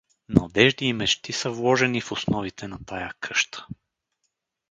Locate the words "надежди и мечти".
0.29-1.33